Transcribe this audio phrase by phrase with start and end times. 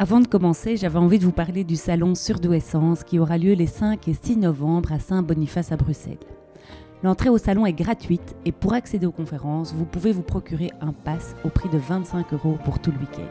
[0.00, 3.66] Avant de commencer, j'avais envie de vous parler du salon Surdouessence qui aura lieu les
[3.66, 6.18] 5 et 6 novembre à Saint-Boniface à Bruxelles.
[7.02, 10.92] L'entrée au salon est gratuite et pour accéder aux conférences, vous pouvez vous procurer un
[10.92, 13.26] pass au prix de 25 euros pour tout le week-end.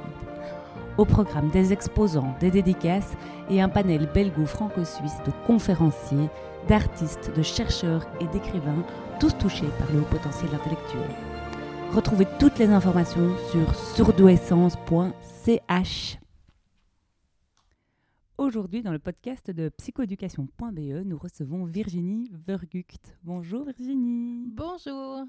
[0.98, 3.14] Au programme des exposants, des dédicaces
[3.50, 6.28] et un panel belgo-franco-suisse de conférenciers,
[6.68, 8.84] d'artistes, de chercheurs et d'écrivains,
[9.22, 11.10] tous touchés par le haut potentiel intellectuel.
[11.94, 16.18] Retrouvez toutes les informations sur surdouessence.ch.
[18.38, 23.18] Aujourd'hui, dans le podcast de psychoéducation.be, nous recevons Virginie Vergucht.
[23.24, 24.52] Bonjour Virginie.
[24.54, 25.24] Bonjour.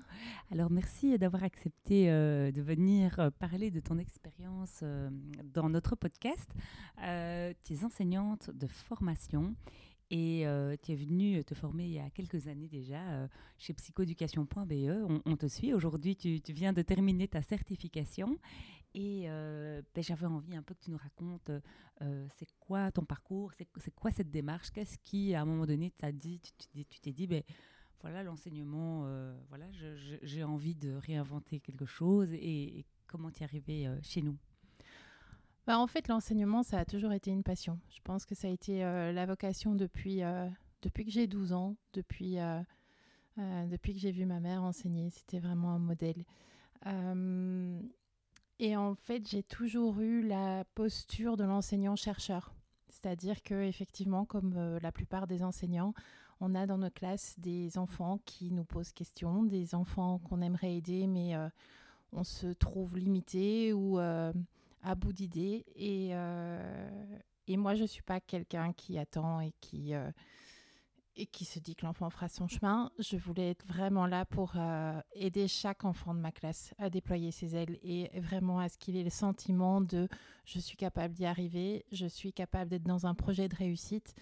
[0.53, 5.09] Alors merci d'avoir accepté euh, de venir euh, parler de ton expérience euh,
[5.55, 6.51] dans notre podcast.
[6.99, 9.55] tu es enseignante de formation
[10.11, 10.45] et
[10.83, 13.01] tu es venue te former il y a quelques années déjà
[13.57, 14.91] chez psychoéducation.be.
[15.09, 15.73] On, on, te suit.
[15.75, 18.39] Aujourd'hui, tu, tu, viens de terminer ta certification
[18.95, 21.51] et euh, ben, j'avais envie un peu que tu nous racontes,
[22.01, 25.91] euh, c'est quoi ton parcours, c'est quoi cette démarche, qu'est-ce qui, à un moment donné,
[25.91, 27.43] t'a dit, tu t'es dit, ben,
[28.01, 29.67] voilà, l'enseignement, euh, voilà,
[30.23, 34.37] j'ai envie de réinventer quelque chose, et, comment tu es arrivé chez nous?
[35.67, 37.79] Bah, En fait, l'enseignement, ça a toujours été une passion.
[37.91, 40.21] Je pense que ça a été la vocation depuis,
[40.83, 42.37] depuis que j'ai 12 ans, depuis,
[43.37, 45.11] depuis que j'ai vu ma mère enseigner.
[45.11, 46.25] C'était vraiment un modèle.
[48.61, 52.55] Et en fait, j'ai toujours eu la posture de l'enseignant-chercheur.
[52.89, 55.95] C'est-à-dire que effectivement, comme euh, la plupart des enseignants,
[56.41, 60.77] on a dans nos classes des enfants qui nous posent question, des enfants qu'on aimerait
[60.77, 61.49] aider, mais euh,
[62.13, 64.33] on se trouve limité ou euh,
[64.83, 65.65] à bout d'idées.
[65.77, 66.11] Et,
[67.47, 69.93] et, moi, je ne suis pas quelqu'un qui attend et qui
[71.19, 72.91] et qui se dit que l'enfant fera son chemin.
[72.99, 77.33] Je voulais être vraiment là pour euh, aider chaque enfant de ma classe à déployer
[77.33, 80.09] ses ailes et vraiment à ce qu'il ait le sentiment de
[80.45, 84.15] je suis capable d'y arriver, je suis capable d'être dans un projet de réussite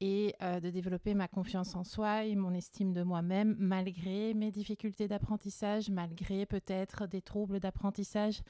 [0.00, 4.50] et euh, de développer ma confiance en soi et mon estime de moi-même malgré mes
[4.50, 8.42] difficultés d'apprentissage, malgré peut-être des troubles d'apprentissage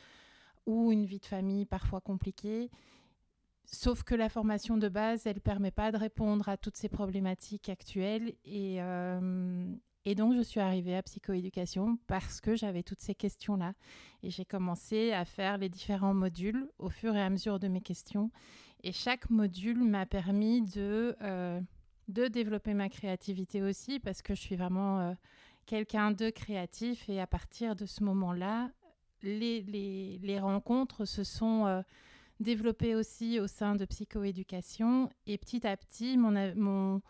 [0.66, 2.70] ou une vie de famille parfois compliquée
[3.70, 6.88] Sauf que la formation de base, elle ne permet pas de répondre à toutes ces
[6.88, 8.32] problématiques actuelles.
[8.46, 9.70] Et, euh,
[10.06, 13.74] et donc, je suis arrivée à psychoéducation parce que j'avais toutes ces questions-là.
[14.22, 17.82] Et j'ai commencé à faire les différents modules au fur et à mesure de mes
[17.82, 18.30] questions.
[18.84, 21.60] Et chaque module m'a permis de, euh,
[22.08, 25.12] de développer ma créativité aussi parce que je suis vraiment euh,
[25.66, 27.06] quelqu'un de créatif.
[27.10, 28.70] Et à partir de ce moment-là,
[29.22, 31.82] les, les, les, rencontres se sont
[32.40, 35.10] développé aussi au sein de psychoéducation.
[35.26, 37.02] Et petit à petit, mon, mon,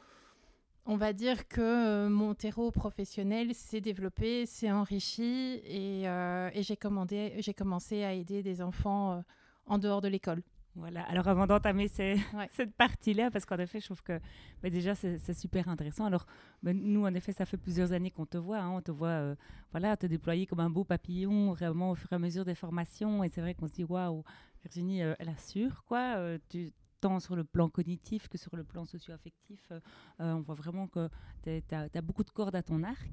[0.91, 6.62] on va dire que euh, mon terreau professionnel s'est développé, s'est enrichi et, euh, et
[6.62, 9.21] j'ai commencé à aider des enfants euh,
[9.66, 10.43] en dehors de l'école.
[10.77, 11.89] Voilà, alors avant d'entamer
[12.50, 14.19] cette partie-là, parce qu'en effet, je trouve que
[14.62, 16.06] bah, déjà, c'est super intéressant.
[16.06, 16.25] Alors,
[16.62, 18.60] bah, nous, en effet, ça fait plusieurs années qu'on te voit.
[18.60, 18.71] Hein.
[18.71, 19.34] on te voit
[19.72, 23.25] voilà, te déployer comme un beau papillon, vraiment au fur et à mesure des formations.
[23.25, 24.22] Et c'est vrai qu'on se dit, waouh,
[24.63, 26.17] Virginie, euh, elle assure, quoi.
[26.17, 29.71] Euh, tu, tant sur le plan cognitif que sur le plan socio-affectif.
[29.71, 29.81] Euh,
[30.19, 31.09] on voit vraiment que
[31.45, 33.09] tu as, beaucoup de cordes à ton arc.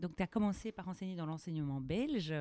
[0.00, 2.34] donc, tu as commencé par enseigner dans l'enseignement belge,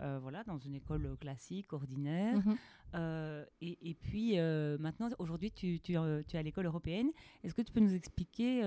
[0.00, 2.38] voilà, dans une école classique, ordinaire.
[2.44, 3.46] Mhm.
[3.60, 4.38] Et, puis,
[4.80, 7.10] maintenant, aujourd'hui, tu, tu, es à l'école européenne.
[7.44, 8.64] Est-ce que tu peux nous expliquer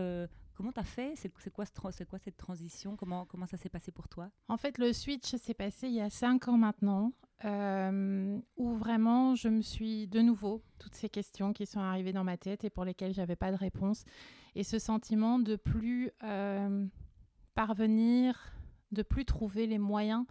[0.56, 1.14] Comment tu as fait?
[1.16, 2.96] C'est quoi, quoi, cette transition?
[2.96, 4.30] Comment, comment ça s'est passé pour toi?
[4.48, 7.12] En fait, le switch s'est passé il y a cinq ans maintenant,
[7.46, 12.24] euh, où vraiment je me suis de nouveau toutes ces questions qui sont arrivées dans
[12.24, 14.06] ma tête et pour lesquelles j'avais pas de réponse,
[14.56, 16.86] et ce sentiment de plus euh,
[17.56, 18.54] parvenir,
[18.92, 20.26] de plus trouver les moyens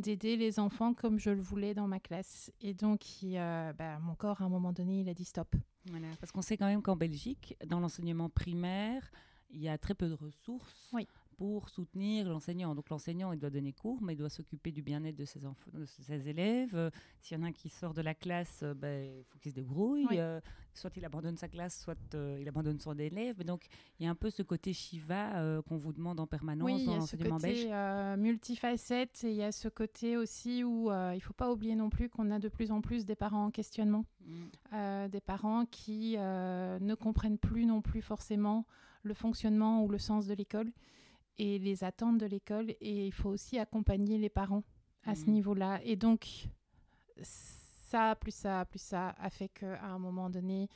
[0.00, 2.50] d'aider les enfants comme je le voulais dans ma classe.
[2.60, 5.54] Et donc, euh, bah, mon corps, à un moment donné, il a dit stop.
[5.90, 9.10] Voilà, parce qu'on sait quand même qu'en Belgique, dans l'enseignement primaire,
[9.52, 10.94] il y a très peu de ressources
[11.40, 12.74] pour soutenir l'enseignant.
[12.74, 15.70] Donc l'enseignant, il doit donner cours, mais il doit s'occuper du bien-être de ses, enfants,
[15.72, 16.76] de ses élèves.
[16.76, 16.90] Euh,
[17.22, 19.50] s'il y en a un qui sort de la classe, euh, ben, il faut qu'il
[19.50, 20.06] se débrouille.
[20.12, 20.38] Euh,
[20.74, 21.96] soit il abandonne sa classe, soit
[22.38, 23.36] il abandonne son élève.
[23.38, 23.68] Mais donc
[23.98, 27.38] il y a un peu ce côté Shiva qu'on vous demande en permanence dans l'enseignement
[27.38, 27.60] belge.
[27.60, 31.14] Il y a ce côté multifacette et il y a ce côté aussi où il
[31.14, 33.50] ne faut pas oublier non plus qu'on a de plus en plus des parents en
[33.50, 34.04] questionnement.
[34.26, 35.08] Mm.
[35.08, 38.66] des parents qui ne comprennent plus non plus forcément
[39.02, 40.70] le fonctionnement ou le sens de l'école
[41.38, 42.70] et les attentes de l'école.
[42.80, 44.64] Et il faut aussi accompagner les parents
[45.04, 45.32] à ce mhm.
[45.32, 45.80] niveau-là.
[45.84, 46.48] Et donc,
[47.22, 50.68] ça, plus ça, plus ça, a fait qu'à un moment donné,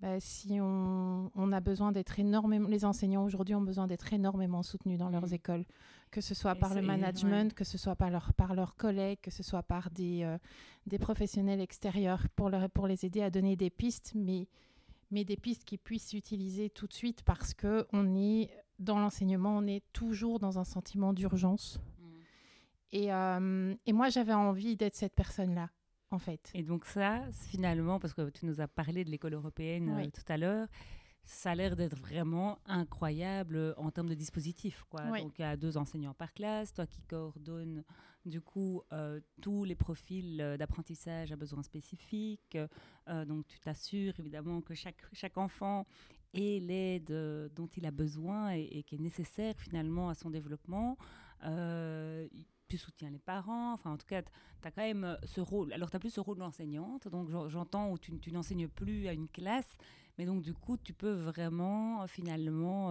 [0.00, 4.64] bah, si on, on, a besoin d'être énormément, les enseignants aujourd'hui ont besoin d'être énormément
[4.64, 5.34] soutenus dans leurs mhm.
[5.34, 5.64] écoles,
[6.10, 9.30] que ce soit par le management, que ce soit par, leur, par leurs collègues, que
[9.30, 10.36] ce soit par des, euh,
[10.86, 14.48] des professionnels extérieurs pour, leur, pour les aider à donner des pistes, mais
[15.12, 19.56] mais des pistes qui puissent s'utiliser tout de suite parce que on est dans l'enseignement,
[19.56, 21.78] on est toujours dans un sentiment d'urgence.
[22.00, 22.04] Mm.
[22.92, 25.70] Et, euh, et, moi, j'avais envie d'être cette personne-là,
[26.10, 26.50] en fait.
[26.54, 30.32] Et donc ça, finalement, parce que tu nous as parlé de l'école européenne euh, tout
[30.32, 30.66] à l'heure,
[31.24, 34.84] ça a l'air d'être vraiment incroyable en termes de dispositifs.
[34.90, 35.02] Quoi.
[35.20, 37.84] Donc, il y a deux enseignants par classe, toi qui coordonnes
[38.26, 42.58] du coup euh, tous les profils euh, d'apprentissage à besoins spécifiques.
[43.08, 45.86] Euh, donc, tu t'assures évidemment que chaque, chaque enfant
[46.34, 50.96] ait l'aide dont il a besoin et, qui est nécessaire finalement à son développement
[52.68, 53.74] tu soutiens les parents.
[53.74, 54.28] Enfin, en tout cas, tu
[54.64, 55.74] as quand même ce rôle.
[55.74, 57.06] Alors, tu n'as plus ce rôle d'enseignante.
[57.08, 59.76] Donc, j'entends où tu, tu n'enseignes plus à une classe,
[60.16, 62.90] mais donc, du coup, tu peux vraiment, finalement,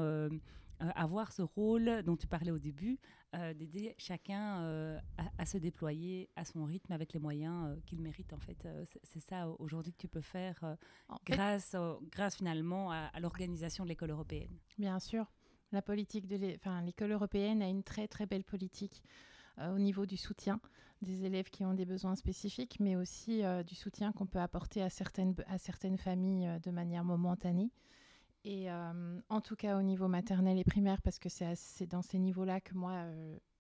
[0.79, 2.99] avoir ce rôle dont tu parlais au début,
[3.35, 4.99] euh, d'aider chacun
[5.37, 8.33] à, se déployer à son rythme avec les moyens qu'il mérite.
[8.33, 8.67] En fait,
[9.03, 10.77] c'est ça aujourd'hui que tu peux faire
[11.25, 11.75] grâce,
[12.11, 14.57] grâce finalement à, l'organisation de l'école européenne.
[14.77, 15.31] Bien sûr.
[15.71, 19.01] La politique de l'école européenne a une très très belle politique
[19.57, 20.59] au niveau du soutien
[21.01, 24.81] des élèves qui ont des besoins spécifiques, mais aussi euh, du soutien qu'on peut apporter
[24.81, 27.71] à certaines, à certaines familles euh, de manière momentanée.
[28.43, 32.17] Et euh, en tout cas au niveau maternel et primaire, parce que c'est dans ces
[32.17, 33.05] niveaux-là que moi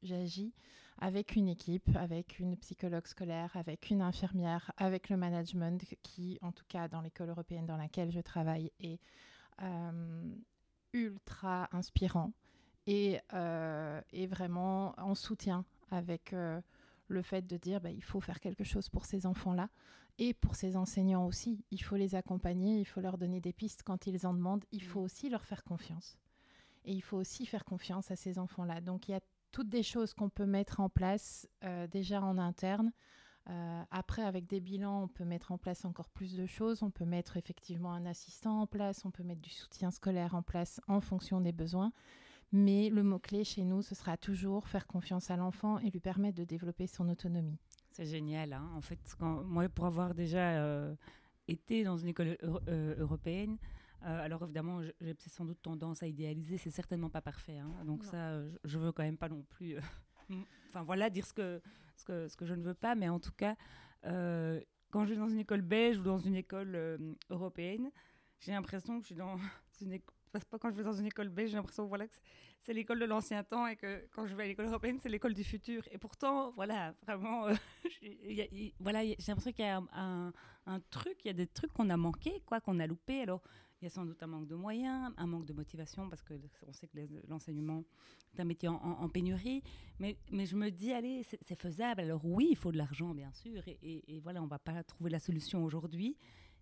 [0.01, 0.53] j'agis,
[0.97, 6.51] avec une équipe, avec une psychologue scolaire, avec une infirmière, avec le management, qui en
[6.51, 8.99] tout cas dans l'école européenne dans laquelle je travaille est
[10.93, 12.33] ultra inspirant
[12.87, 13.19] et,
[14.11, 16.33] et, vraiment en soutien avec
[17.07, 19.69] le fait de dire bah, il faut faire quelque chose pour ces enfants-là
[20.17, 21.63] et pour ces enseignants aussi.
[21.71, 24.65] Il faut les accompagner, il faut leur donner des pistes quand ils en demandent.
[24.71, 25.05] Il faut mm.
[25.05, 26.17] aussi leur faire confiance.
[26.85, 28.81] Et il faut aussi faire confiance à ces enfants-là.
[28.81, 29.21] Donc il y a
[29.51, 32.91] toutes des choses qu'on peut mettre en place euh, déjà en interne.
[33.49, 36.83] Euh, après, avec des bilans, on peut mettre en place encore plus de choses.
[36.83, 40.41] On peut mettre effectivement un assistant en place, on peut mettre du soutien scolaire en
[40.41, 41.91] place en fonction des besoins.
[42.51, 46.37] Mais le mot-clé chez nous, ce sera toujours faire confiance à l'enfant et lui permettre
[46.37, 47.57] de développer son autonomie.
[47.91, 48.53] C'est génial.
[48.53, 48.69] Hein.
[48.75, 50.95] en fait, moi, pour avoir déjà euh,
[51.47, 53.57] été dans une école euh, européenne,
[54.03, 56.57] euh, alors évidemment, j'ai sans doute tendance à idéaliser.
[56.57, 57.59] C'est certainement pas parfait.
[57.59, 57.71] Hein.
[57.85, 59.77] donc ça, je, veux quand même pas non plus.
[60.69, 61.61] enfin voilà, dire ce que,
[61.97, 62.95] ce que, ce que je ne veux pas.
[62.95, 63.55] Mais en tout cas,
[64.03, 67.91] quand je vais dans une école belge ou dans une école européenne,
[68.39, 69.35] j'ai l'impression que je suis dans
[69.81, 72.15] une école parce que quand je vais dans une école belge, j'ai l'impression voilà, que
[72.59, 75.33] c'est l'école de l'ancien temps et que quand je vais à l'école européenne, c'est l'école
[75.33, 75.83] du futur.
[75.91, 77.53] Et pourtant, voilà, vraiment, euh,
[78.79, 80.31] voilà, j'ai l'impression qu'il y a un,
[80.89, 83.21] truc, il y a des trucs qu'on a manqué, quoi, qu'on a loupé.
[83.21, 83.41] Alors,
[83.81, 86.35] il y a sans doute un manque de moyens, un manque de motivation, parce que
[86.67, 87.83] on sait que l'enseignement
[88.33, 89.63] est un métier en, pénurie.
[89.99, 92.01] Mais, mais je me dis, allez, c'est faisable.
[92.01, 93.63] Alors oui, il faut de l'argent, bien sûr.
[93.67, 96.15] Et, et voilà, on ne va pas trouver la solution aujourd'hui.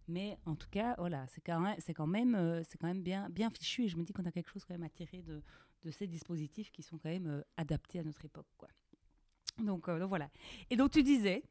[0.10, 3.04] Mais en tout cas, voilà, c'est quand même, c'est quand même, euh, c'est quand même
[3.04, 3.84] bien, bien fichu.
[3.84, 5.44] Et je me dis qu'on a quelque chose quand même à tirer de,
[5.84, 8.70] de ces dispositifs qui sont quand même euh, adaptés à notre époque, quoi.
[9.60, 10.30] Donc, euh, donc, voilà.
[10.72, 11.44] Et donc tu disais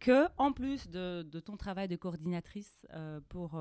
[0.00, 2.86] que en plus de, de ton travail de coordinatrice
[3.28, 3.60] pour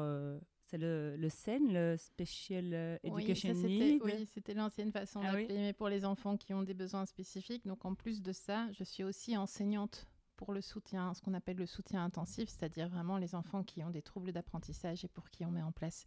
[0.66, 4.02] c'est le, le SEN, le Special Education Need.
[4.04, 7.66] Oui, c'était l'ancienne façon ah d'appeler, mais pour les enfants qui ont des besoins spécifiques.
[7.66, 11.58] Donc en plus de ça, je suis aussi enseignante pour le soutien, ce qu'on appelle
[11.58, 15.44] le soutien intensif, c'est-à-dire vraiment les enfants qui ont des troubles d'apprentissage et pour qui
[15.44, 16.06] on met en place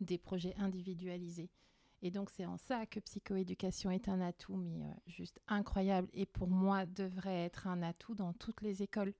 [0.00, 1.50] des projets individualisés.
[2.02, 6.26] Et donc c'est en ça que psychoéducation est un atout, mais euh, juste incroyable, et
[6.26, 9.14] pour moi devrait être un atout dans toutes les écoles.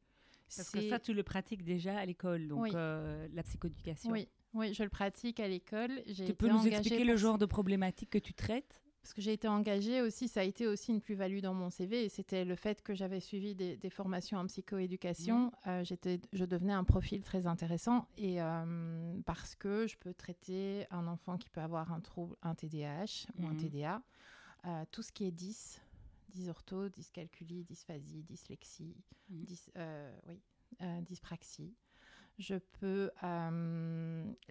[0.54, 4.12] Parce que ça, tu le pratiques déjà à l'école, donc euh, la psychoéducation.
[4.12, 6.02] Oui, oui, je le pratique à l'école.
[6.04, 8.82] Tu peux nous expliquer le genre de problématiques que tu traites?
[9.06, 12.06] Parce que j'ai été engagée aussi, ça a été aussi une plus-value dans mon CV,
[12.06, 15.46] et c'était le fait que j'avais suivi des, formations en psychoéducation.
[15.46, 15.68] Mmh.
[15.68, 20.88] Euh, j'étais, je devenais un profil très intéressant, et euh, parce que je peux traiter
[20.90, 23.56] un enfant qui peut avoir un trouble, un TDAH ou un mmh.
[23.58, 24.02] TDA.
[24.90, 25.80] tout ce qui est 10,
[26.30, 28.96] dysortho, dyscalculie, dysphasie, dyslexie,
[29.30, 29.46] mhm.
[30.26, 30.40] oui,
[31.02, 31.76] dyspraxie.
[32.38, 33.10] Je peux.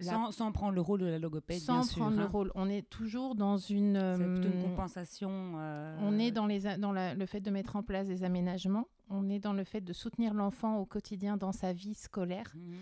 [0.00, 2.30] sans, sans, prendre le rôle de la logopède, Sans bien prendre sûr, le hein.
[2.30, 2.52] rôle.
[2.54, 3.94] On est toujours dans une.
[4.16, 5.54] C'est une compensation.
[6.00, 8.88] On est dans, les, dans le fait de mettre en place des aménagements.
[9.08, 12.52] On est dans le fait de soutenir l'enfant au quotidien dans sa vie scolaire.
[12.56, 12.76] Mhm.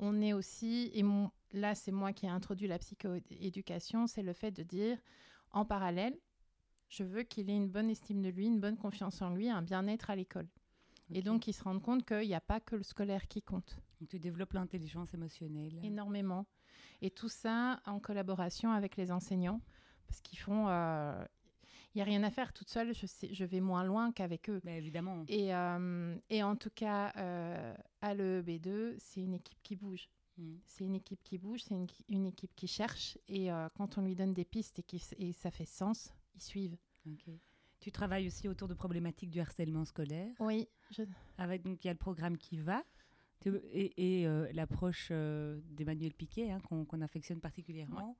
[0.00, 4.32] On est aussi, et mon, là c'est moi qui ai introduit la psychoéducation, c'est le
[4.32, 4.96] fait de dire
[5.50, 6.16] en parallèle,
[6.88, 9.62] je veux qu'il ait une bonne estime de lui, une bonne confiance en lui, un
[9.62, 10.48] bien-être à l'école.
[11.12, 13.78] Et donc, il se rende compte qu'il n'y a pas que le scolaire qui compte.
[14.00, 15.78] Donc, tu développes l'intelligence émotionnelle.
[15.82, 16.46] Énormément.
[17.00, 19.60] Et tout ça en collaboration avec les enseignants,
[20.06, 20.68] parce qu'ils font...
[20.68, 21.24] Euh,
[21.94, 24.50] il n'y a rien à faire toute seule, je, sais, je vais moins loin qu'avec
[24.50, 24.60] eux.
[24.62, 25.24] Mais ben, évidemment.
[25.26, 30.08] Et, euh, et, en tout cas, euh, à l'EB2, c'est une équipe qui bouge.
[30.36, 30.58] Hmm.
[30.66, 31.74] C'est une équipe qui bouge, c'est
[32.08, 33.18] une, équipe qui cherche.
[33.26, 36.76] Et quand on lui donne des pistes et, qui, et ça fait sens, ils suivent.
[37.80, 40.32] Tu travailles aussi autour de problématiques du harcèlement scolaire.
[40.40, 40.68] Oui.
[41.38, 42.84] Avec donc il y a le programme qui va
[43.46, 48.16] et, euh, l'approche euh, d'Emmanuel Piquet hein, qu'on affectionne particulièrement.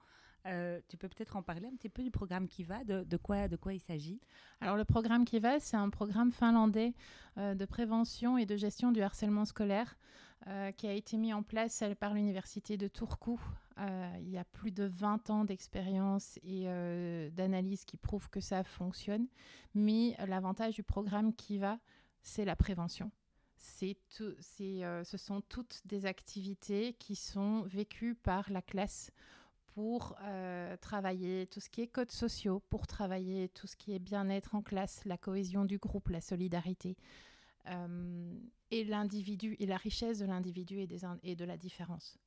[0.47, 3.49] Euh, tu peux peut-être en parler un petit peu du programme qui va, de, quoi,
[3.49, 4.21] de quoi il s'agit?
[4.61, 6.95] Alors le programme qui va, c'est un programme finlandais
[7.37, 9.99] de prévention et de gestion du harcèlement scolaire
[10.77, 13.39] qui a été mis en place par l'université de Turku
[14.21, 16.65] il y a plus de 20 ans d'expérience et
[17.33, 19.27] d'analyse qui prouvent que ça fonctionne.
[19.75, 21.79] Mais l'avantage du programme qui va,
[22.23, 23.11] c'est la prévention.
[23.59, 29.11] C'est euh, ce sont toutes des activités qui sont vécues par la classe
[29.75, 30.17] pour
[30.81, 34.63] travailler tout ce qui est codes sociaux, pour travailler tout ce qui est bien-être en
[34.63, 36.97] classe, la cohésion du groupe, la solidarité.
[38.73, 40.89] et l'individu et la richesse de l'individu et,
[41.23, 42.19] et de la différence.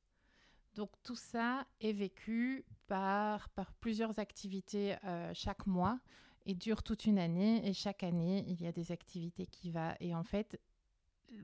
[0.74, 5.98] Donc tout ça est vécu par, par plusieurs activités euh, chaque mois
[6.46, 7.66] et dure toute une année.
[7.66, 9.94] Et chaque année, il y a des activités qui vont.
[10.00, 10.58] Et en fait,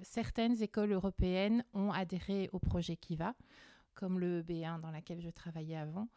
[0.02, 3.34] certaines écoles européennes ont adhéré au projet qui va,
[3.94, 6.08] comme le EB1 dans lequel je travaillais avant.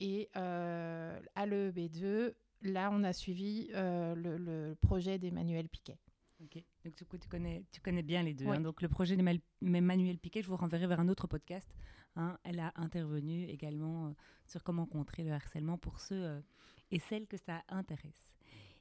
[0.00, 5.98] Et euh, à l'EB2, là, on a suivi euh, le, projet d'Emmanuel Piquet.
[6.42, 8.46] Ok, donc du coup, tu connais, tu connais bien les deux.
[8.46, 8.60] Hein.
[8.60, 11.70] Donc le projet d'Emmanuel Piquet, je vous renverrai vers un autre podcast
[12.16, 14.10] Hein, elle a intervenu également euh,
[14.44, 16.42] sur comment contrer le harcèlement pour ceux
[16.90, 18.36] et celles que ça intéresse.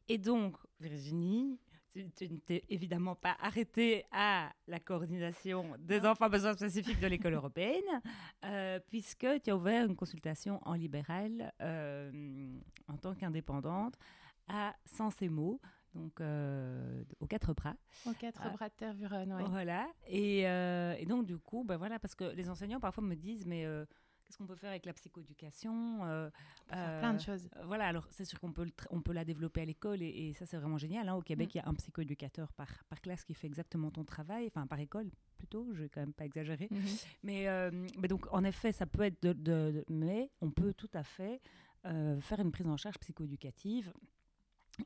[0.07, 1.59] Et donc, Virginie,
[1.91, 7.07] tu, ne t'es évidemment pas arrêtée à la coordination des enfants enfants besoins spécifiques de
[7.07, 8.01] l'école européenne,
[8.45, 11.53] euh, puisque tu as ouvert une consultation en libéral
[12.87, 13.95] en tant qu'indépendante
[14.47, 15.61] à Sensemo,
[15.93, 17.75] donc euh, aux quatre bras.
[18.05, 19.43] Aux quatre bras de terre oui.
[19.49, 19.87] Voilà.
[20.07, 23.45] Et, euh, et, donc, du coup, ben voilà, parce que les enseignants parfois me disent,
[23.45, 23.85] mais euh,
[24.29, 26.31] qu'est-ce qu'on peut faire avec la psychoéducation
[26.67, 27.49] Plein de choses.
[27.65, 30.57] Voilà, alors c'est sûr qu'on peut, on peut la développer à l'école et, ça, c'est
[30.57, 31.09] vraiment génial.
[31.09, 31.15] Hein.
[31.15, 31.51] Au Québec, mm.
[31.55, 34.79] il y a un psychoéducateur par, par classe qui fait exactement ton travail, enfin par
[34.79, 36.67] école plutôt, je vais quand même pas exagérer.
[36.71, 37.05] Mm-hmm.
[37.23, 41.03] Mais, mais, donc, en effet, ça peut être de, de, Mais on peut tout à
[41.03, 41.41] fait
[41.83, 43.91] faire une prise en charge psychoéducative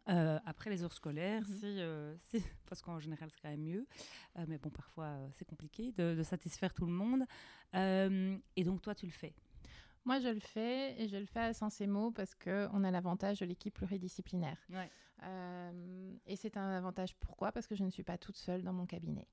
[0.09, 1.59] euh, après les heures scolaires, mhm.
[1.63, 2.15] euh,
[2.67, 3.87] parce qu'en général c'est quand même mieux,
[4.37, 7.23] euh, mais bon parfois c'est compliqué de, satisfaire tout le monde.
[7.73, 9.33] et donc toi tu le fais?
[10.05, 13.45] Moi je le fais et je le fais à Sensemo parce qu'on a l'avantage de
[13.45, 14.57] l'équipe pluridisciplinaire.
[16.25, 17.51] et c'est un avantage pourquoi?
[17.51, 19.27] Parce que je ne suis pas toute seule dans mon cabinet.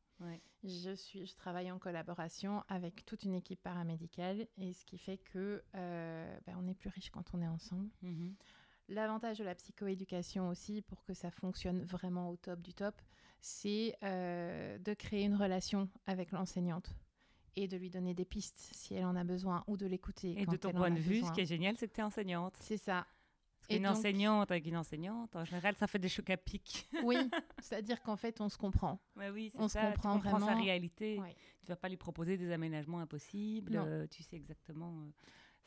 [0.65, 5.17] Je, suis, je travaille en collaboration avec toute une équipe paramédicale et ce qui fait
[5.17, 7.89] que ben, on est plus riche quand on est ensemble.
[8.03, 8.35] Mhm.
[8.91, 13.01] L'avantage de la psychoéducation aussi, pour que ça fonctionne vraiment au top du top,
[13.41, 16.93] c'est euh, de créer une relation avec l'enseignante
[17.55, 20.35] et de lui donner des pistes si elle en a besoin ou de l'écouter.
[20.37, 22.57] Et de ton point de vue, ce qui est génial, c'est que tu es enseignante.
[22.61, 23.07] C'est ça.
[23.69, 26.89] Et une enseignante avec une enseignante, en général, ça fait des chocs à pic.
[27.05, 27.17] oui,
[27.61, 28.99] c'est-à-dire qu'en fait, on se comprend.
[29.17, 31.21] oui, on se comprend tu comprends sa réalité.
[31.63, 33.77] Tu vas pas lui proposer des aménagements impossibles.
[33.77, 34.93] Euh, tu sais exactement.
[35.03, 35.11] Euh,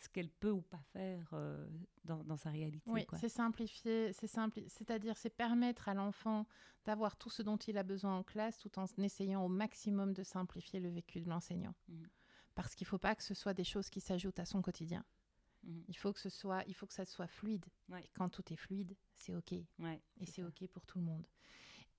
[0.03, 1.67] ce qu'elle peut ou pas faire euh,
[2.03, 2.89] dans, sa réalité.
[2.89, 6.45] Oui, c'est simplifier, c'est simple, c'est-à-dire c'est permettre à l'enfant
[6.86, 10.24] d'avoir tout ce dont il a besoin en classe, tout en essayant au maximum de
[10.24, 11.74] simplifier le vécu de l'enseignant.
[11.88, 12.07] Mhm.
[12.55, 15.03] Parce qu'il ne faut pas que ce soit des choses qui s'ajoutent à son quotidien.
[15.63, 15.86] Mhm.
[15.88, 17.65] Il faut que ce soit, il faut que ça soit fluide.
[17.98, 19.53] Et quand tout est fluide, c'est ok.
[19.53, 21.25] et c'est ok pour tout le monde.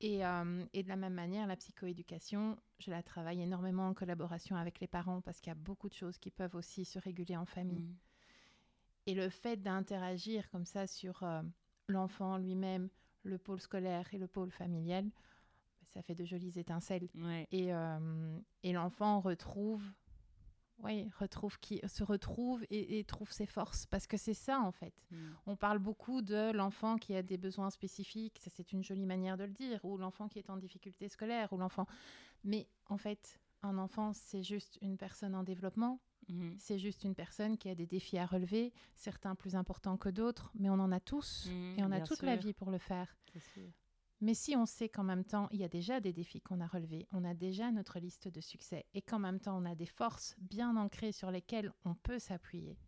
[0.02, 4.80] Euh, et, de la même manière, la psychoéducation, je la travaille énormément en collaboration avec
[4.80, 7.46] les parents parce qu'il y a beaucoup de choses qui peuvent aussi se réguler en
[7.46, 7.80] famille.
[7.80, 7.96] Mmh.
[9.06, 11.42] Et le fait d'interagir comme ça sur euh,
[11.88, 12.88] l'enfant lui-même,
[13.22, 15.10] le pôle scolaire et le pôle familial,
[15.94, 17.08] ça fait de jolies étincelles.
[17.50, 19.82] Et, euh, et l'enfant retrouve
[20.84, 24.94] oui, retrouve qui se retrouve et, trouve ses forces parce que c'est ça en fait.
[25.10, 25.16] Mm.
[25.46, 29.36] On parle beaucoup de l'enfant qui a des besoins spécifiques, ça c'est une jolie manière
[29.38, 31.86] de le dire, ou l'enfant qui est en difficulté scolaire, ou l'enfant.
[32.44, 36.00] Mais en fait, un enfant c'est juste une personne en développement.
[36.28, 36.52] Mm.
[36.58, 40.52] C'est juste une personne qui a des défis à relever, certains plus importants que d'autres,
[40.54, 43.16] mais on en a tous mm, et on a toute la vie pour le faire.
[44.20, 46.66] Mais si on sait qu'en même temps, il y a déjà des défis qu'on a
[46.66, 49.86] relevés, on a déjà notre liste de succès, et qu'en même temps, on a des
[49.86, 52.78] forces bien ancrées sur lesquelles on peut s'appuyer,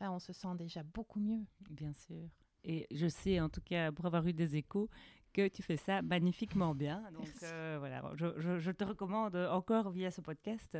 [0.00, 1.46] ben, on se sent déjà beaucoup mieux.
[1.70, 2.28] Bien sûr.
[2.64, 4.90] Et je sais, en tout cas, pour avoir eu des échos,
[5.36, 7.02] que tu fais ça magnifiquement bien.
[7.12, 10.78] Donc euh, voilà, je, te recommande encore via ce podcast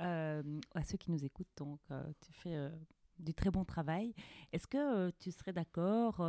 [0.00, 1.56] euh, à ceux qui nous écoutent.
[1.56, 2.70] Donc euh, tu fais
[3.20, 4.12] du très bon travail.
[4.52, 6.20] Est-ce que tu serais d'accord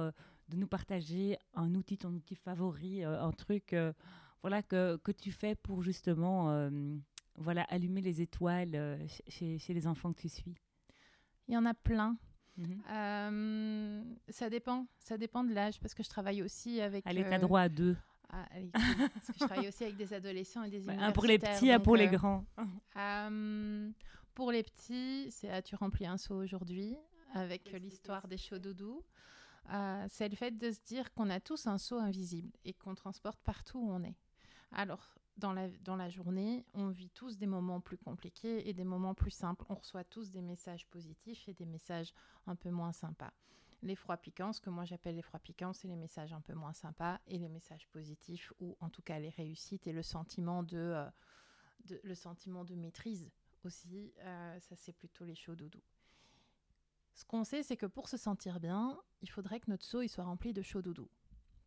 [0.49, 3.93] de nous partager un outil, ton outil favori, euh, un truc euh,
[4.41, 6.69] voilà, que, que, tu fais pour justement euh,
[7.35, 10.55] voilà, allumer les étoiles chez, chez, les enfants que tu suis?
[11.47, 12.17] Il y en a plein.
[12.55, 14.03] Mhm.
[14.29, 17.05] ça dépend, ça dépend de l'âge parce que je travaille aussi avec.
[17.07, 17.95] Allez, t'as droit à deux.
[18.29, 18.47] Ah,
[19.13, 21.79] parce que je travaille aussi avec des adolescents et des Un pour les petits, un
[21.79, 22.45] pour les grands.
[24.35, 26.95] pour les petits, c'est As-tu rempli un seau aujourd'hui
[27.33, 29.03] avec l'histoire des chauds doudous.
[29.71, 32.95] Euh, c'est le fait de se dire qu'on a tous un saut invisible et qu'on
[32.95, 34.15] transporte partout où on est.
[34.71, 39.13] Alors, dans la, dans journée, on vit tous des moments plus compliqués et des moments
[39.13, 39.65] plus simples.
[39.69, 42.13] On reçoit tous des messages positifs et des messages
[42.45, 43.31] un peu moins sympas.
[43.81, 46.53] Les froids piquants, ce que moi j'appelle les froids piquants, c'est les messages un peu
[46.53, 50.63] moins sympas et les messages positifs ou en tout cas les réussites et le sentiment
[50.63, 53.29] de, euh, maîtrise
[53.65, 54.13] aussi.
[54.19, 55.83] Euh, ça, c'est plutôt les chauds doudous.
[57.13, 60.09] Ce qu'on sait, c'est que pour se sentir bien, il faudrait que notre seau il
[60.09, 61.09] soit rempli de chaud doudou.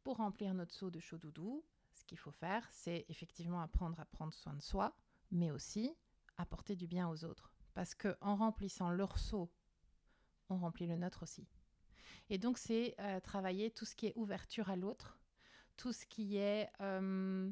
[0.03, 4.05] Pour remplir notre seau de chaud doudou, ce qu'il faut faire, c'est effectivement apprendre à
[4.05, 4.97] prendre soin de soi,
[5.31, 5.95] mais aussi
[6.37, 7.53] apporter du bien aux autres.
[7.75, 9.51] Parce que en remplissant leur seau,
[10.49, 11.47] on remplit le nôtre aussi.
[12.29, 15.19] Et donc, c'est euh, travailler tout ce qui est ouverture à l'autre,
[15.77, 17.51] tout ce qui est euh,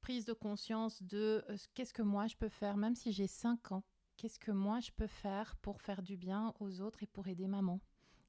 [0.00, 3.72] prise de conscience de euh, qu'est-ce que moi je peux faire, même si j'ai 5
[3.72, 3.84] ans
[4.22, 7.48] qu'est-ce que moi je peux faire pour faire du bien aux autres et pour aider
[7.48, 7.80] maman?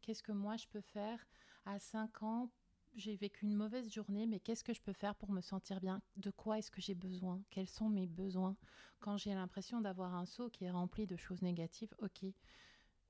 [0.02, 1.24] Qu'est-ce que moi je peux faire?
[1.66, 2.50] À 5 ans
[2.96, 6.02] j'ai vécu une mauvaise journée, mais qu'est-ce que je peux faire pour me sentir bien?
[6.18, 7.44] De quoi est-ce que j'ai besoin?
[7.52, 8.56] Quels sont mes besoins?
[9.02, 12.26] Quand j'ai l'impression d'avoir un seau qui est rempli de choses négatives, ok,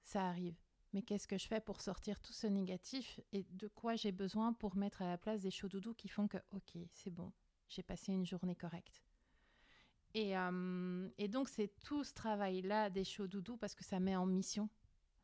[0.03, 0.57] ça arrive.
[0.91, 4.51] Mais qu'est-ce que je fais pour sortir tout ce négatif et de quoi j'ai besoin
[4.51, 7.31] pour mettre à la place des chauds doudous qui font que, ok, c'est bon,
[7.69, 9.01] j'ai passé une journée correcte?
[10.13, 14.15] Et, euh, et donc, c'est tout ce travail-là des chauds doudous parce que ça met
[14.15, 14.69] en mission.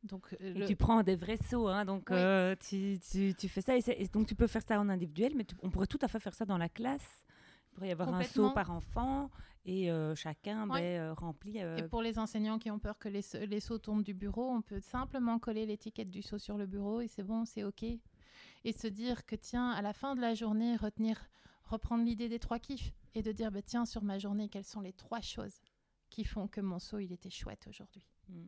[0.04, 3.75] Donc, euh, tu prends des vrais sauts, hein, donc euh, tu, tu, tu, fais ça.
[3.75, 6.34] Et, donc, tu peux faire ça en individuel, mais on pourrait tout à fait faire
[6.34, 7.25] ça dans la classe.
[7.71, 9.30] Il pourrait y avoir un saut par enfant
[9.65, 11.58] et chacun ben, remplit.
[11.60, 14.62] Et pour les enseignants qui ont peur que les, les sauts tombent du bureau, on
[14.62, 17.84] peut simplement coller l'étiquette du saut sur le bureau et c'est bon, c'est OK.
[17.84, 21.28] Et se dire que, tiens, à la fin de la journée, retenir
[21.65, 24.82] reprendre l'idée des trois kiffs et de dire bah, tiens, sur ma journée, quelles sont
[24.82, 25.62] les trois choses
[26.10, 28.06] qui font que mon saut, il était chouette aujourd'hui.
[28.30, 28.48] Mm.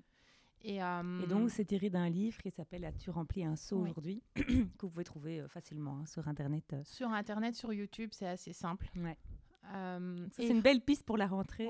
[0.64, 4.22] Et, euh, et, donc, c'est tiré d'un livre qui s'appelle As-tu rempli un saut aujourd'hui
[4.36, 6.66] que vous pouvez trouver euh, facilement hein, sur Internet.
[6.74, 6.82] Euh.
[6.86, 8.88] Sur Internet, sur YouTube, c'est assez simple.
[8.96, 9.18] Ouais.
[10.34, 11.68] c'est une belle piste pour la rentrée.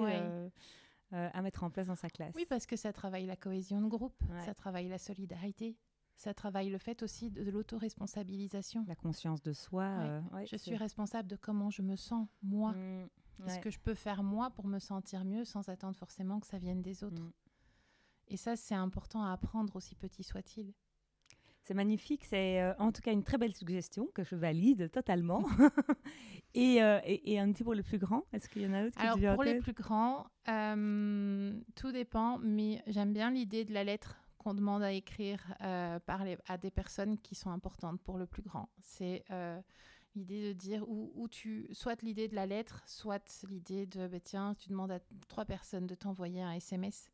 [1.12, 2.34] à mettre en place dans sa classe.
[2.36, 5.78] Oui, parce que ça travaille la cohésion de groupe, ça travaille la solidarité,
[6.22, 8.86] ça travaille le fait aussi de, l'autoresponsabilisation.
[8.88, 9.86] La conscience de soi.
[9.86, 12.74] Euh, je suis responsable de comment je me sens, moi.
[12.74, 13.10] Mmh,
[13.48, 16.60] ce que je peux faire moi pour me sentir mieux sans attendre forcément que ça
[16.60, 17.24] vienne des autres.
[17.24, 17.32] Mmh.
[18.28, 20.74] Et ça, c'est important à apprendre, aussi petit soit-il.
[21.64, 25.44] C'est magnifique, c'est euh, en tout cas une très belle suggestion que je valide totalement.
[26.58, 29.00] Euh, et, et, un petit pour le plus grand, est-ce qu'il y en a d'autres
[29.00, 34.56] Alors pour les plus grands, tout dépend, mais j'aime bien l'idée de la lettre qu'on
[34.56, 38.70] demande à écrire euh, par à des personnes qui sont importantes pour le plus grand.
[38.82, 39.62] C'est euh,
[40.16, 44.56] l'idée de dire où, tu, soit l'idée de la lettre, soit l'idée de, bah, tiens,
[44.56, 47.12] tu demandes à trois personnes de t'envoyer un SMS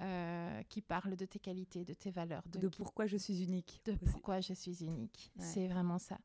[0.00, 2.42] euh, qui parle de tes qualités, de tes valeurs.
[2.48, 3.80] De, pourquoi je suis unique.
[3.84, 5.32] De pourquoi je suis unique.
[5.38, 6.18] C'est vraiment ça.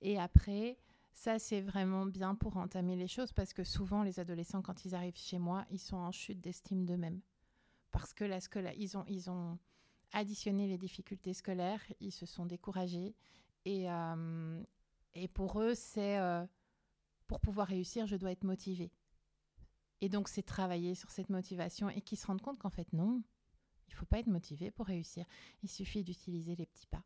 [0.00, 0.78] Et après,
[1.12, 4.94] ça, c'est vraiment bien pour entamer les choses parce que souvent, les adolescents, quand ils
[4.94, 7.20] arrivent chez moi, ils sont en chute d'estime d'eux-mêmes.
[7.90, 9.58] Parce que que là, ils ont, ils ont,
[10.12, 13.14] additionner les difficultés scolaires, ils se sont découragés.
[13.64, 14.62] Et, euh,
[15.14, 16.44] et pour eux, c'est euh,
[17.26, 18.90] pour pouvoir réussir, je dois être motivé.
[20.00, 23.22] Et donc, c'est travailler sur cette motivation et qu'ils se rendent compte qu'en fait, non,
[23.88, 25.24] il ne faut pas être motivé pour réussir.
[25.62, 27.04] Il suffit d'utiliser les petits pas.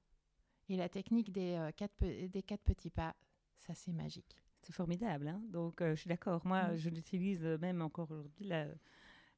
[0.68, 3.14] Et la technique des, euh, quatre, des quatre petits pas,
[3.58, 4.42] ça, c'est magique.
[4.62, 5.28] C'est formidable.
[5.28, 5.40] Hein.
[5.50, 6.44] donc, je suis d'accord.
[6.44, 6.76] Moi, mm.
[6.76, 8.74] je l'utilise même encore aujourd'hui le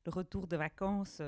[0.07, 1.21] retour de vacances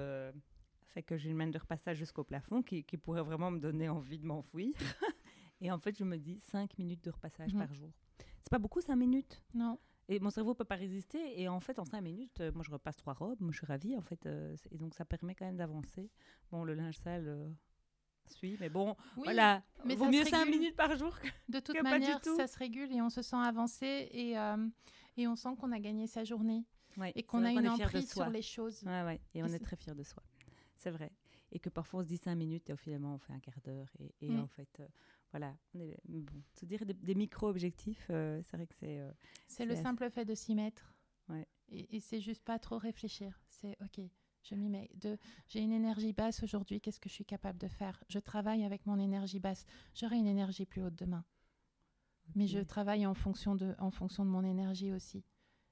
[0.90, 3.88] fait que j'ai une main de repassage jusqu'au plafond qui, qui, pourrait vraiment me donner
[3.88, 4.74] envie de m'enfouir.
[5.60, 7.90] et en fait, je me dis 5 minutes de repassage par jour.
[8.18, 9.42] C'est pas beaucoup 5 minutes?
[9.54, 9.78] Non.
[10.08, 11.40] Et mon cerveau peut pas résister.
[11.40, 13.40] Et en fait, en 5 minutes, moi, je repasse trois robes.
[13.40, 14.26] Moi, je suis ravie, en fait.
[14.70, 16.10] et donc, ça permet quand même d'avancer.
[16.50, 17.54] Bon, le linge sale
[18.26, 19.62] suit, mais bon, voilà.
[19.84, 23.00] Mais vaut mieux 5 minutes par jour que, De toute manière, ça se régule et
[23.00, 24.34] on se sent avancé et,
[25.16, 26.64] et on sent qu'on a gagné sa journée.
[27.14, 28.82] et qu'on a une emprise sur les choses.
[28.84, 29.20] Ouais, ouais.
[29.34, 30.22] Et on est très fier de soi
[30.80, 31.12] c'est vrai.
[31.52, 33.88] Et que parfois on se dit cinq minutes et finalement on fait un quart d'heure.
[34.20, 34.40] Et, mm.
[34.40, 34.88] en fait, euh,
[35.30, 39.00] voilà, on est, bon, se dire des, micro-objectifs, euh, c'est vrai que c'est.
[39.00, 39.10] Euh,
[39.46, 40.94] c'est le simple fait de s'y mettre.
[41.28, 41.46] Ouais.
[41.68, 43.38] Et, et c'est juste pas trop réfléchir.
[43.48, 44.00] C'est OK,
[44.42, 44.90] je m'y mets.
[44.94, 48.02] De, j'ai une énergie basse aujourd'hui, qu'est-ce que je suis capable de faire?
[48.08, 49.66] Je travaille avec mon énergie basse.
[49.94, 51.24] J'aurai une énergie plus haute demain.
[52.36, 55.24] Mais je travaille en fonction, de, en fonction de mon énergie aussi.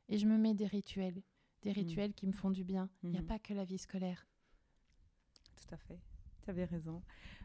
[0.09, 1.23] Et je me mets des rituels,
[1.63, 1.75] des mm.
[1.75, 2.91] rituels qui me font du bien.
[3.05, 3.27] Il n'y a mm-hmm.
[3.27, 4.27] pas que la vie scolaire
[5.59, 5.99] tout à fait.
[6.45, 7.03] Tu avais raison.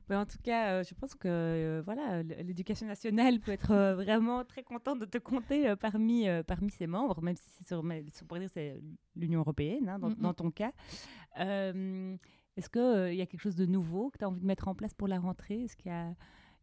[0.10, 3.96] Mais en tout cas, euh, je pense que euh, voilà, l'éducation nationale peut être euh,
[3.96, 7.84] vraiment très contente de te compter parmi, parmi ses membres, même si c'est sur,
[8.28, 8.82] pour dire c'est
[9.16, 10.74] l'Union européenne, hein, dans, ton cas.
[11.36, 14.76] Est-ce qu'il y a quelque chose de nouveau que tu as envie de mettre en
[14.76, 15.64] place pour la rentrée?
[15.64, 16.14] Est-ce qu'il y a,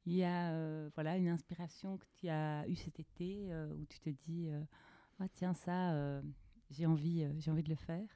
[0.07, 4.11] il y a voilà, une inspiration que tu as eue cet été où tu te
[4.11, 4.51] dis
[5.19, 6.21] ah, tiens, ça,
[6.71, 8.07] j'ai envie, j'ai envie de le faire?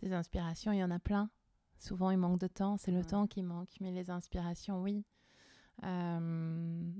[0.00, 1.30] Des inspirations, il y en a plein.
[1.78, 5.04] Souvent, il manque de temps, c'est le temps qui manque, mais les inspirations, oui.
[5.84, 6.92] Euh,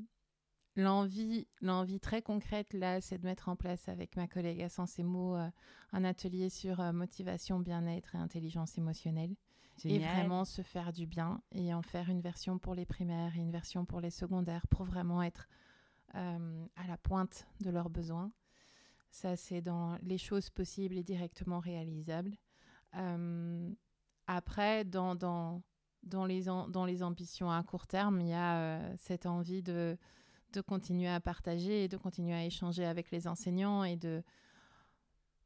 [0.76, 4.98] l'envie, l'envie très concrète, là, c'est de mettre en place avec ma collègue à Sens
[4.98, 5.48] et Mots euh,
[5.92, 9.34] un atelier sur euh, motivation, bien-être et intelligence émotionnelle.
[9.84, 13.38] Et vraiment se faire du bien et en faire une version pour les primaires et
[13.38, 15.48] une version pour les secondaires pour vraiment être
[16.14, 18.32] à la pointe de leurs besoins.
[19.12, 22.36] Ça, c'est dans les choses possibles et directement réalisables.
[24.28, 25.62] Après, dans, dans,
[26.02, 29.96] dans, les, dans les ambitions à court terme, il y a euh, cette envie de,
[30.52, 34.22] de continuer à partager et de continuer à échanger avec les enseignants et de,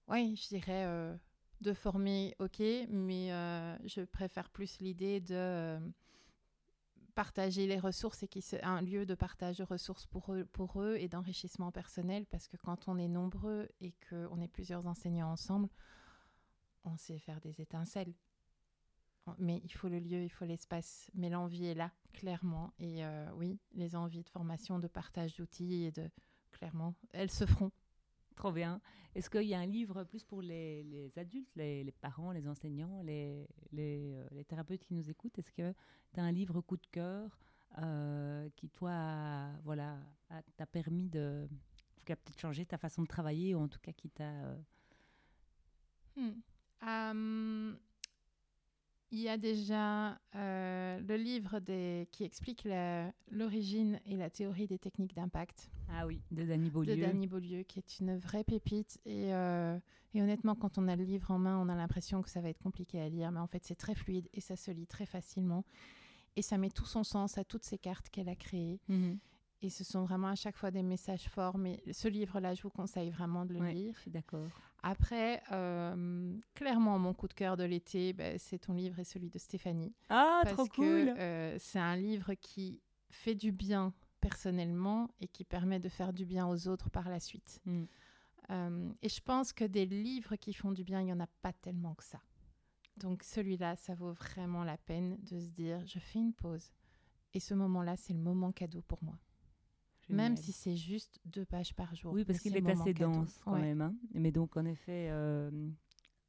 [0.08, 1.16] je dirais, euh,
[1.60, 5.78] de former, ok, mais euh, je préfère plus l'idée de
[7.14, 10.96] partager les ressources et qui un lieu de partage de ressources pour eux, pour eux
[10.96, 15.68] et d'enrichissement personnel parce que quand on est nombreux et qu'on est plusieurs enseignants ensemble,
[16.84, 18.14] on sait faire des étincelles
[19.38, 21.10] mais il faut le lieu, il faut l'espace.
[21.14, 22.72] Mais l'envie est là, clairement.
[22.78, 26.10] Et euh, oui, les envies de formation, de partage d'outils, et de
[26.50, 27.72] clairement, elles se feront.
[28.36, 28.80] Trop bien.
[29.14, 33.46] Est-ce qu'il y a un livre plus pour les, adultes, les, parents, les enseignants, les,
[33.78, 35.38] euh, les, thérapeutes qui nous écoutent?
[35.38, 35.74] Est-ce que
[36.14, 37.38] tu as un livre coup de cœur
[37.78, 39.98] euh, qui, toi, voilà,
[40.56, 41.46] t'a permis de.
[42.04, 44.32] qui a peut-être changé ta façon de travailler, ou en tout cas qui t'a.
[46.16, 46.32] Hmm.
[49.14, 52.66] Il y a déjà euh, le livre des, qui explique
[53.30, 55.70] l'origine et la théorie des techniques d'impact.
[55.90, 56.96] Ah oui, de Danny Beaulieu.
[56.96, 58.98] De Danny Beaulieu, qui est une vraie pépite.
[59.04, 59.78] Et, euh,
[60.14, 62.48] et, honnêtement, quand on a le livre en main, on a l'impression que ça va
[62.48, 63.30] être compliqué à lire.
[63.32, 65.66] Mais en fait, c'est très fluide et ça se lit très facilement.
[66.36, 68.80] Et ça met tout son sens à toutes ces cartes qu'elle a créées.
[68.88, 69.18] Mhm.
[69.62, 71.56] Et ce sont vraiment à chaque fois des messages forts.
[71.56, 73.94] Mais ce livre-là, je vous conseille vraiment de le lire.
[73.94, 74.48] Je suis d'accord.
[74.82, 79.30] Après, euh, clairement, mon coup de cœur de l'été, bah, c'est ton livre et celui
[79.30, 79.94] de Stéphanie.
[80.10, 85.78] Ah, trop cool euh, C'est un livre qui fait du bien personnellement et qui permet
[85.78, 87.60] de faire du bien aux autres par la suite.
[87.64, 87.84] Mm.
[88.50, 91.28] Euh, et je pense que des livres qui font du bien, il n'y en a
[91.42, 92.20] pas tellement que ça.
[92.96, 96.72] Donc celui-là, ça vaut vraiment la peine de se dire, je fais une pause.
[97.34, 99.18] Et ce moment-là, c'est le moment cadeau pour moi.
[100.12, 102.12] Même si c'est juste deux pages par jour.
[102.12, 103.80] Oui, parce qu'il est, assez dense quand même.
[103.80, 103.94] Hein.
[104.14, 105.50] Mais donc, en effet, euh,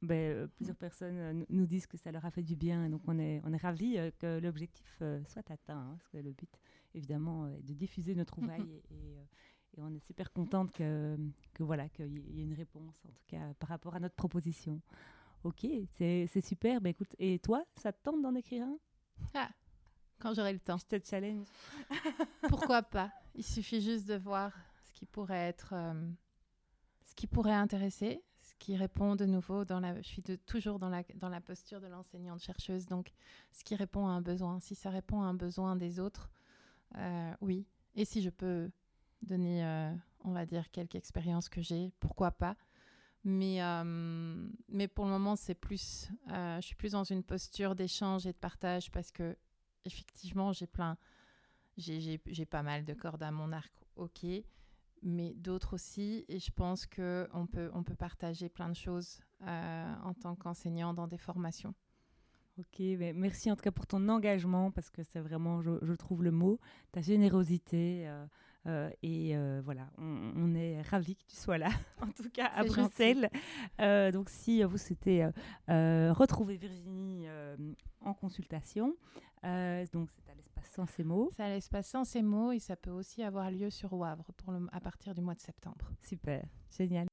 [0.02, 2.88] ben, euh, plusieurs personnes euh, nous disent que ça leur a fait du bien.
[2.88, 5.78] Donc, on est, on est ravis que l'objectif soit atteint.
[5.78, 6.50] Hein, parce que le but,
[6.94, 8.82] évidemment, est de diffuser notre trouvaille.
[8.90, 11.16] et, et, on est super contente que,
[11.52, 14.80] que voilà, qu'il y ait une réponse, en tout cas, par rapport à notre proposition.
[15.42, 16.80] Ok, c'est super.
[16.80, 18.78] Ben, écoute, et toi, ça te tente d'en écrire un?
[19.34, 19.50] Ah,
[20.24, 20.78] quand j'aurai le temps.
[20.78, 21.46] Je te challenge.
[22.48, 23.12] Pourquoi pas?
[23.34, 24.52] Il suffit juste de voir
[24.86, 26.10] ce qui pourrait être, euh,
[27.04, 30.00] ce qui pourrait intéresser, ce qui répond de nouveau dans la.
[30.00, 33.12] Je suis toujours dans la dans la posture de l'enseignante chercheuse, donc
[33.52, 34.60] ce qui répond à un besoin.
[34.60, 36.30] Si ça répond à un besoin des autres,
[36.96, 37.66] euh, oui.
[37.94, 38.70] Et si je peux
[39.20, 39.92] donner, euh,
[40.24, 42.56] on va dire, quelques expériences que j'ai, pourquoi pas?
[43.26, 43.60] Mais,
[44.68, 48.36] mais pour le moment, c'est plus, je suis plus dans une posture d'échange et de
[48.36, 49.34] partage parce que
[49.84, 50.96] effectivement, j'ai plein,
[51.76, 54.26] j'ai pas mal de cordes à mon arc, ok,
[55.02, 56.24] mais d'autres aussi.
[56.28, 61.06] Et je pense qu'on peut, on peut partager plein de choses en tant qu'enseignant dans
[61.06, 61.74] des formations.
[62.58, 66.22] Ok, ben, merci en tout cas pour ton engagement parce que c'est vraiment, je, trouve
[66.22, 66.60] le mot,
[66.92, 68.08] ta générosité.
[68.66, 71.68] Euh, et euh, voilà, on, est ravis que tu sois là,
[72.00, 73.28] en tout cas à Bruxelles.
[73.80, 75.28] Euh, donc, si vous souhaitez
[75.68, 77.26] retrouver Virginie
[78.00, 78.96] en consultation,
[79.92, 81.30] donc c'est à l'espace Sans ces mots.
[81.36, 84.52] C'est à l'espace Sans ces mots et ça peut aussi avoir lieu sur Wavre pour
[84.52, 85.90] le, à partir du mois de septembre.
[86.02, 86.42] Super,
[86.76, 87.06] génial.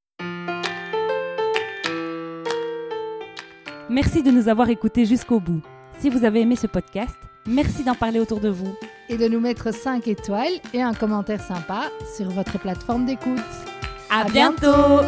[3.90, 5.60] Merci de nous avoir écoutés jusqu'au bout.
[5.98, 7.16] Si vous avez aimé ce podcast,
[7.46, 8.74] merci d'en parler autour de vous
[9.08, 13.38] et de nous mettre 5 étoiles et un commentaire sympa sur votre plateforme d'écoute.
[14.10, 15.02] À, bientôt